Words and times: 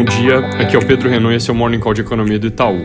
Bom 0.00 0.04
dia, 0.04 0.38
aqui 0.58 0.74
é 0.74 0.78
o 0.78 0.86
Pedro 0.86 1.10
Renault 1.10 1.34
e 1.34 1.36
esse 1.36 1.50
é 1.50 1.52
o 1.52 1.54
Morning 1.54 1.78
Call 1.78 1.92
de 1.92 2.00
Economia 2.00 2.38
do 2.38 2.46
Itaú. 2.46 2.78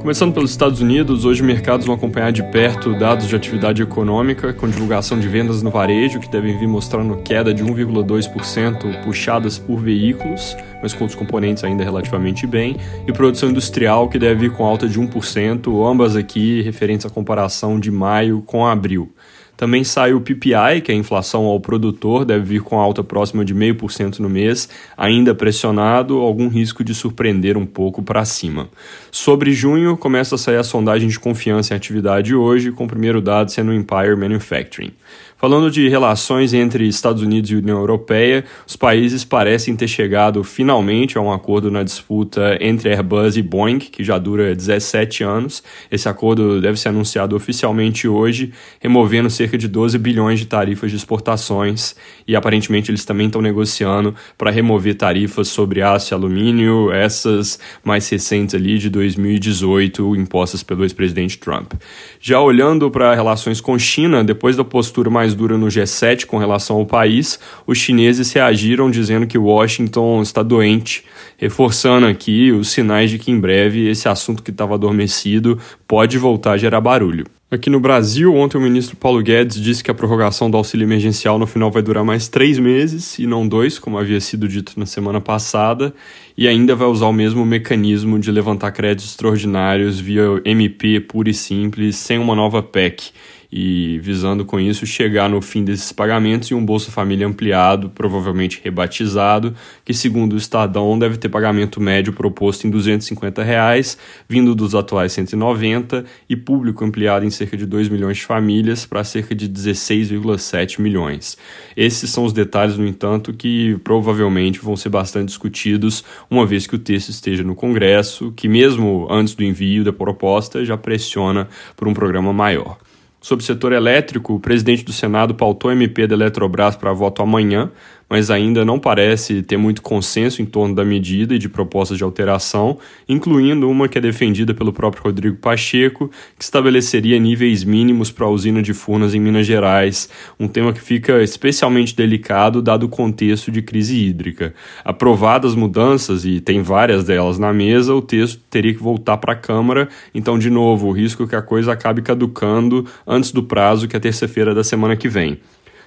Começando 0.00 0.34
pelos 0.34 0.50
Estados 0.50 0.82
Unidos, 0.82 1.24
hoje 1.24 1.42
mercados 1.42 1.86
vão 1.86 1.94
acompanhar 1.94 2.30
de 2.30 2.42
perto 2.42 2.92
dados 2.92 3.26
de 3.26 3.34
atividade 3.34 3.80
econômica, 3.80 4.52
com 4.52 4.68
divulgação 4.68 5.18
de 5.18 5.26
vendas 5.28 5.62
no 5.62 5.70
varejo, 5.70 6.20
que 6.20 6.28
devem 6.28 6.58
vir 6.58 6.68
mostrando 6.68 7.16
queda 7.22 7.54
de 7.54 7.64
1,2% 7.64 9.02
puxadas 9.02 9.58
por 9.58 9.80
veículos, 9.80 10.54
mas 10.82 10.92
com 10.92 11.04
outros 11.04 11.18
componentes 11.18 11.64
ainda 11.64 11.82
relativamente 11.82 12.46
bem, 12.46 12.76
e 13.06 13.12
produção 13.14 13.48
industrial, 13.48 14.06
que 14.06 14.18
deve 14.18 14.48
vir 14.48 14.52
com 14.52 14.62
alta 14.62 14.86
de 14.86 15.00
1%, 15.00 15.90
ambas 15.90 16.16
aqui 16.16 16.60
referentes 16.60 17.06
à 17.06 17.08
comparação 17.08 17.80
de 17.80 17.90
maio 17.90 18.42
com 18.42 18.66
abril. 18.66 19.10
Também 19.58 19.82
sai 19.82 20.14
o 20.14 20.20
PPI, 20.20 20.80
que 20.84 20.92
é 20.92 20.94
a 20.94 20.98
inflação 20.98 21.46
ao 21.46 21.58
produtor, 21.58 22.24
deve 22.24 22.44
vir 22.44 22.62
com 22.62 22.78
alta 22.78 23.02
próxima 23.02 23.44
de 23.44 23.52
0,5% 23.52 24.20
no 24.20 24.30
mês, 24.30 24.68
ainda 24.96 25.34
pressionado, 25.34 26.20
algum 26.20 26.46
risco 26.46 26.84
de 26.84 26.94
surpreender 26.94 27.56
um 27.56 27.66
pouco 27.66 28.00
para 28.00 28.24
cima. 28.24 28.68
Sobre 29.10 29.50
junho, 29.50 29.96
começa 29.96 30.36
a 30.36 30.38
sair 30.38 30.58
a 30.58 30.62
sondagem 30.62 31.08
de 31.08 31.18
confiança 31.18 31.74
em 31.74 31.76
atividade 31.76 32.36
hoje, 32.36 32.70
com 32.70 32.84
o 32.84 32.88
primeiro 32.88 33.20
dado 33.20 33.50
sendo 33.50 33.72
o 33.72 33.74
Empire 33.74 34.14
Manufacturing. 34.14 34.92
Falando 35.40 35.70
de 35.70 35.88
relações 35.88 36.52
entre 36.52 36.88
Estados 36.88 37.22
Unidos 37.22 37.48
e 37.48 37.54
União 37.54 37.78
Europeia, 37.78 38.44
os 38.66 38.74
países 38.74 39.24
parecem 39.24 39.76
ter 39.76 39.86
chegado 39.86 40.42
finalmente 40.42 41.16
a 41.16 41.20
um 41.20 41.32
acordo 41.32 41.70
na 41.70 41.84
disputa 41.84 42.58
entre 42.60 42.88
Airbus 42.88 43.36
e 43.36 43.42
Boeing, 43.42 43.78
que 43.78 44.02
já 44.02 44.18
dura 44.18 44.52
17 44.52 45.22
anos. 45.22 45.62
Esse 45.92 46.08
acordo 46.08 46.60
deve 46.60 46.76
ser 46.76 46.88
anunciado 46.88 47.36
oficialmente 47.36 48.08
hoje, 48.08 48.52
removendo 48.80 49.30
cerca 49.30 49.47
de 49.56 49.68
12 49.68 49.96
bilhões 49.98 50.40
de 50.40 50.46
tarifas 50.46 50.90
de 50.90 50.96
exportações, 50.96 51.94
e 52.26 52.34
aparentemente 52.34 52.90
eles 52.90 53.04
também 53.04 53.26
estão 53.28 53.40
negociando 53.40 54.14
para 54.36 54.50
remover 54.50 54.96
tarifas 54.96 55.48
sobre 55.48 55.80
aço 55.80 56.12
e 56.12 56.14
alumínio, 56.14 56.92
essas 56.92 57.58
mais 57.82 58.08
recentes 58.08 58.54
ali 58.54 58.78
de 58.78 58.90
2018, 58.90 60.16
impostas 60.16 60.62
pelo 60.62 60.84
ex-presidente 60.84 61.38
Trump. 61.38 61.72
Já 62.20 62.40
olhando 62.40 62.90
para 62.90 63.14
relações 63.14 63.60
com 63.60 63.78
China, 63.78 64.24
depois 64.24 64.56
da 64.56 64.64
postura 64.64 65.08
mais 65.08 65.34
dura 65.34 65.56
no 65.56 65.68
G7 65.68 66.26
com 66.26 66.36
relação 66.36 66.76
ao 66.76 66.86
país, 66.86 67.38
os 67.66 67.78
chineses 67.78 68.32
reagiram 68.32 68.90
dizendo 68.90 69.26
que 69.26 69.38
Washington 69.38 70.20
está 70.22 70.42
doente, 70.42 71.04
reforçando 71.36 72.06
aqui 72.06 72.50
os 72.50 72.68
sinais 72.68 73.10
de 73.10 73.18
que 73.18 73.30
em 73.30 73.38
breve 73.38 73.88
esse 73.88 74.08
assunto 74.08 74.42
que 74.42 74.50
estava 74.50 74.74
adormecido 74.74 75.58
pode 75.86 76.18
voltar 76.18 76.52
a 76.52 76.56
gerar 76.56 76.80
barulho. 76.80 77.37
Aqui 77.50 77.70
no 77.70 77.80
Brasil, 77.80 78.34
ontem 78.34 78.58
o 78.58 78.60
ministro 78.60 78.94
Paulo 78.94 79.22
Guedes 79.22 79.58
disse 79.58 79.82
que 79.82 79.90
a 79.90 79.94
prorrogação 79.94 80.50
do 80.50 80.58
auxílio 80.58 80.84
emergencial 80.84 81.38
no 81.38 81.46
final 81.46 81.70
vai 81.70 81.80
durar 81.80 82.04
mais 82.04 82.28
três 82.28 82.58
meses 82.58 83.18
e 83.18 83.26
não 83.26 83.48
dois, 83.48 83.78
como 83.78 83.96
havia 83.96 84.20
sido 84.20 84.46
dito 84.46 84.74
na 84.76 84.84
semana 84.84 85.18
passada, 85.18 85.94
e 86.36 86.46
ainda 86.46 86.76
vai 86.76 86.86
usar 86.88 87.06
o 87.06 87.12
mesmo 87.12 87.46
mecanismo 87.46 88.18
de 88.18 88.30
levantar 88.30 88.70
créditos 88.72 89.12
extraordinários 89.12 89.98
via 89.98 90.24
MP 90.44 91.00
pura 91.00 91.30
e 91.30 91.34
simples, 91.34 91.96
sem 91.96 92.18
uma 92.18 92.34
nova 92.34 92.62
PEC 92.62 93.12
e 93.50 93.98
visando 94.02 94.44
com 94.44 94.60
isso 94.60 94.84
chegar 94.84 95.28
no 95.28 95.40
fim 95.40 95.64
desses 95.64 95.90
pagamentos 95.90 96.50
em 96.50 96.54
um 96.54 96.64
Bolsa 96.64 96.90
Família 96.90 97.26
ampliado, 97.26 97.88
provavelmente 97.88 98.60
rebatizado, 98.62 99.54
que 99.84 99.94
segundo 99.94 100.34
o 100.34 100.36
Estadão 100.36 100.98
deve 100.98 101.16
ter 101.16 101.28
pagamento 101.28 101.80
médio 101.80 102.12
proposto 102.12 102.66
em 102.66 102.70
250 102.70 103.42
reais, 103.42 103.96
vindo 104.28 104.54
dos 104.54 104.74
atuais 104.74 105.12
190 105.12 106.04
e 106.28 106.36
público 106.36 106.84
ampliado 106.84 107.24
em 107.24 107.30
cerca 107.30 107.56
de 107.56 107.64
2 107.64 107.88
milhões 107.88 108.18
de 108.18 108.24
famílias 108.24 108.84
para 108.84 109.02
cerca 109.02 109.34
de 109.34 109.48
16,7 109.48 110.80
milhões. 110.80 111.38
Esses 111.76 112.10
são 112.10 112.24
os 112.24 112.32
detalhes, 112.32 112.76
no 112.76 112.86
entanto, 112.86 113.32
que 113.32 113.78
provavelmente 113.82 114.58
vão 114.58 114.76
ser 114.76 114.90
bastante 114.90 115.28
discutidos 115.28 116.04
uma 116.30 116.44
vez 116.44 116.66
que 116.66 116.74
o 116.74 116.78
texto 116.78 117.08
esteja 117.08 117.42
no 117.42 117.54
Congresso, 117.54 118.32
que 118.36 118.48
mesmo 118.48 119.06
antes 119.10 119.34
do 119.34 119.42
envio 119.42 119.84
da 119.84 119.92
proposta 119.92 120.64
já 120.64 120.76
pressiona 120.76 121.48
por 121.76 121.88
um 121.88 121.94
programa 121.94 122.32
maior. 122.32 122.76
Sobre 123.20 123.42
o 123.42 123.46
setor 123.46 123.72
elétrico, 123.72 124.34
o 124.34 124.40
presidente 124.40 124.84
do 124.84 124.92
Senado 124.92 125.34
pautou 125.34 125.70
a 125.70 125.74
MP 125.74 126.06
da 126.06 126.14
Eletrobras 126.14 126.76
para 126.76 126.92
voto 126.92 127.20
amanhã, 127.20 127.70
mas 128.08 128.30
ainda 128.30 128.64
não 128.64 128.78
parece 128.78 129.42
ter 129.42 129.56
muito 129.56 129.82
consenso 129.82 130.40
em 130.40 130.46
torno 130.46 130.74
da 130.74 130.84
medida 130.84 131.34
e 131.34 131.38
de 131.38 131.48
propostas 131.48 131.98
de 131.98 132.04
alteração, 132.04 132.78
incluindo 133.08 133.68
uma 133.68 133.88
que 133.88 133.98
é 133.98 134.00
defendida 134.00 134.54
pelo 134.54 134.72
próprio 134.72 135.04
Rodrigo 135.04 135.36
Pacheco, 135.36 136.10
que 136.36 136.44
estabeleceria 136.44 137.18
níveis 137.18 137.64
mínimos 137.64 138.10
para 138.10 138.26
a 138.26 138.30
usina 138.30 138.62
de 138.62 138.72
Furnas 138.72 139.14
em 139.14 139.20
Minas 139.20 139.46
Gerais, 139.46 140.08
um 140.40 140.48
tema 140.48 140.72
que 140.72 140.80
fica 140.80 141.22
especialmente 141.22 141.94
delicado 141.94 142.62
dado 142.62 142.84
o 142.84 142.88
contexto 142.88 143.50
de 143.50 143.60
crise 143.60 143.96
hídrica. 143.96 144.54
Aprovadas 144.84 145.54
mudanças, 145.54 146.24
e 146.24 146.40
tem 146.40 146.62
várias 146.62 147.04
delas 147.04 147.38
na 147.38 147.52
mesa, 147.52 147.94
o 147.94 148.00
texto 148.00 148.40
teria 148.48 148.72
que 148.72 148.82
voltar 148.82 149.18
para 149.18 149.32
a 149.32 149.36
Câmara, 149.36 149.88
então, 150.14 150.38
de 150.38 150.50
novo, 150.50 150.88
o 150.88 150.92
risco 150.92 151.24
é 151.24 151.26
que 151.26 151.36
a 151.36 151.42
coisa 151.42 151.72
acabe 151.72 152.02
caducando 152.02 152.86
antes 153.06 153.32
do 153.32 153.42
prazo, 153.42 153.86
que 153.86 153.96
é 153.96 154.00
terça-feira 154.00 154.54
da 154.54 154.64
semana 154.64 154.96
que 154.96 155.08
vem. 155.08 155.38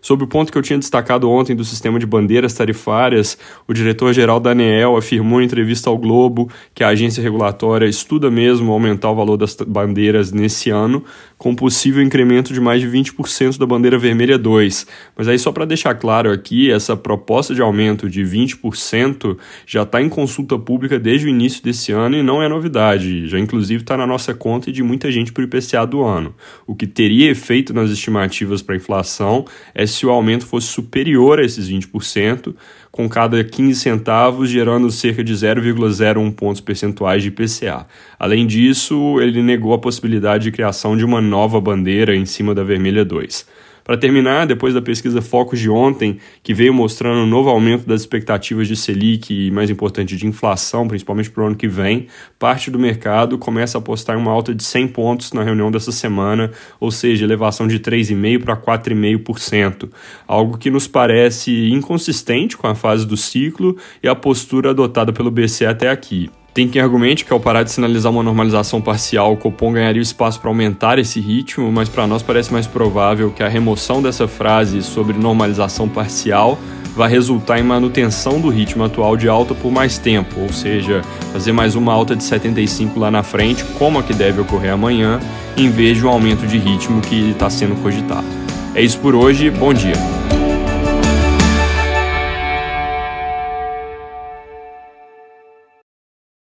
Sobre 0.00 0.24
o 0.24 0.28
ponto 0.28 0.52
que 0.52 0.58
eu 0.58 0.62
tinha 0.62 0.78
destacado 0.78 1.30
ontem 1.30 1.54
do 1.54 1.64
sistema 1.64 1.98
de 1.98 2.06
bandeiras 2.06 2.54
tarifárias, 2.54 3.38
o 3.66 3.72
diretor-geral 3.72 4.40
da 4.40 4.50
ANEEL 4.50 4.96
afirmou 4.96 5.40
em 5.40 5.44
entrevista 5.44 5.90
ao 5.90 5.98
Globo 5.98 6.50
que 6.74 6.84
a 6.84 6.88
agência 6.88 7.22
regulatória 7.22 7.86
estuda 7.86 8.30
mesmo 8.30 8.72
aumentar 8.72 9.10
o 9.10 9.16
valor 9.16 9.36
das 9.36 9.54
bandeiras 9.54 10.32
nesse 10.32 10.70
ano, 10.70 11.04
com 11.36 11.54
possível 11.54 12.02
incremento 12.02 12.52
de 12.52 12.60
mais 12.60 12.80
de 12.80 12.88
20% 12.88 13.58
da 13.58 13.66
bandeira 13.66 13.98
vermelha 13.98 14.38
2. 14.38 14.86
Mas 15.16 15.28
aí, 15.28 15.38
só 15.38 15.52
para 15.52 15.64
deixar 15.64 15.94
claro 15.94 16.32
aqui, 16.32 16.70
essa 16.70 16.96
proposta 16.96 17.54
de 17.54 17.62
aumento 17.62 18.08
de 18.08 18.22
20% 18.22 19.36
já 19.66 19.82
está 19.82 20.02
em 20.02 20.08
consulta 20.08 20.58
pública 20.58 20.98
desde 20.98 21.26
o 21.26 21.28
início 21.28 21.62
desse 21.62 21.92
ano 21.92 22.16
e 22.16 22.22
não 22.22 22.42
é 22.42 22.48
novidade, 22.48 23.26
já 23.28 23.38
inclusive 23.38 23.82
está 23.82 23.96
na 23.96 24.06
nossa 24.06 24.34
conta 24.34 24.70
e 24.70 24.72
de 24.72 24.82
muita 24.82 25.10
gente 25.10 25.32
para 25.32 25.42
o 25.42 25.44
IPCA 25.44 25.86
do 25.86 26.02
ano. 26.02 26.34
O 26.66 26.74
que 26.74 26.86
teria 26.86 27.30
efeito 27.30 27.72
nas 27.72 27.90
estimativas 27.90 28.62
para 28.62 28.76
inflação 28.76 29.44
é 29.74 29.86
se 29.88 30.06
o 30.06 30.10
aumento 30.10 30.46
fosse 30.46 30.68
superior 30.68 31.38
a 31.38 31.44
esses 31.44 31.68
20%, 31.68 32.54
com 32.90 33.08
cada 33.08 33.42
15 33.42 33.78
centavos 33.78 34.50
gerando 34.50 34.90
cerca 34.90 35.22
de 35.22 35.32
0,01 35.32 36.34
pontos 36.34 36.60
percentuais 36.60 37.22
de 37.22 37.28
IPCA. 37.28 37.86
Além 38.18 38.46
disso, 38.46 39.20
ele 39.20 39.42
negou 39.42 39.72
a 39.72 39.78
possibilidade 39.78 40.44
de 40.44 40.52
criação 40.52 40.96
de 40.96 41.04
uma 41.04 41.20
nova 41.20 41.60
bandeira 41.60 42.14
em 42.14 42.26
cima 42.26 42.54
da 42.54 42.62
vermelha 42.62 43.04
2. 43.04 43.46
Para 43.88 43.96
terminar, 43.96 44.46
depois 44.46 44.74
da 44.74 44.82
pesquisa 44.82 45.22
Focus 45.22 45.58
de 45.58 45.70
ontem, 45.70 46.18
que 46.42 46.52
veio 46.52 46.74
mostrando 46.74 47.22
um 47.22 47.26
novo 47.26 47.48
aumento 47.48 47.86
das 47.86 48.02
expectativas 48.02 48.68
de 48.68 48.76
Selic 48.76 49.32
e, 49.32 49.50
mais 49.50 49.70
importante, 49.70 50.14
de 50.14 50.26
inflação, 50.26 50.86
principalmente 50.86 51.30
para 51.30 51.42
o 51.42 51.46
ano 51.46 51.56
que 51.56 51.66
vem, 51.66 52.06
parte 52.38 52.70
do 52.70 52.78
mercado 52.78 53.38
começa 53.38 53.78
a 53.78 53.80
apostar 53.80 54.14
em 54.14 54.20
uma 54.20 54.30
alta 54.30 54.54
de 54.54 54.62
100 54.62 54.88
pontos 54.88 55.32
na 55.32 55.42
reunião 55.42 55.70
dessa 55.70 55.90
semana, 55.90 56.50
ou 56.78 56.90
seja, 56.90 57.24
elevação 57.24 57.66
de 57.66 57.80
3,5% 57.80 58.44
para 58.44 58.54
4,5%, 58.58 59.88
algo 60.26 60.58
que 60.58 60.70
nos 60.70 60.86
parece 60.86 61.70
inconsistente 61.70 62.58
com 62.58 62.66
a 62.66 62.74
fase 62.74 63.06
do 63.06 63.16
ciclo 63.16 63.74
e 64.02 64.08
a 64.08 64.14
postura 64.14 64.68
adotada 64.68 65.14
pelo 65.14 65.30
BC 65.30 65.64
até 65.64 65.88
aqui. 65.88 66.28
Tem 66.58 66.66
quem 66.66 66.82
argumente 66.82 67.24
que 67.24 67.32
ao 67.32 67.38
parar 67.38 67.62
de 67.62 67.70
sinalizar 67.70 68.10
uma 68.10 68.20
normalização 68.20 68.80
parcial, 68.80 69.32
o 69.32 69.36
Copom 69.36 69.70
ganharia 69.70 70.02
espaço 70.02 70.40
para 70.40 70.50
aumentar 70.50 70.98
esse 70.98 71.20
ritmo, 71.20 71.70
mas 71.70 71.88
para 71.88 72.04
nós 72.04 72.20
parece 72.20 72.52
mais 72.52 72.66
provável 72.66 73.30
que 73.30 73.44
a 73.44 73.48
remoção 73.48 74.02
dessa 74.02 74.26
frase 74.26 74.82
sobre 74.82 75.16
normalização 75.16 75.88
parcial 75.88 76.58
vai 76.96 77.08
resultar 77.08 77.60
em 77.60 77.62
manutenção 77.62 78.40
do 78.40 78.48
ritmo 78.48 78.82
atual 78.82 79.16
de 79.16 79.28
alta 79.28 79.54
por 79.54 79.70
mais 79.70 79.98
tempo, 79.98 80.40
ou 80.40 80.52
seja, 80.52 81.02
fazer 81.32 81.52
mais 81.52 81.76
uma 81.76 81.92
alta 81.92 82.16
de 82.16 82.24
75 82.24 82.98
lá 82.98 83.08
na 83.08 83.22
frente, 83.22 83.62
como 83.78 84.00
a 84.00 84.02
que 84.02 84.12
deve 84.12 84.40
ocorrer 84.40 84.72
amanhã, 84.72 85.20
em 85.56 85.70
vez 85.70 85.96
de 85.96 86.04
um 86.04 86.08
aumento 86.08 86.44
de 86.44 86.58
ritmo 86.58 87.00
que 87.00 87.30
está 87.30 87.48
sendo 87.48 87.80
cogitado. 87.80 88.26
É 88.74 88.82
isso 88.82 88.98
por 88.98 89.14
hoje, 89.14 89.48
bom 89.48 89.72
dia. 89.72 89.94